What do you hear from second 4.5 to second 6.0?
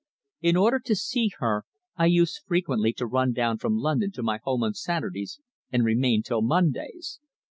on Saturdays and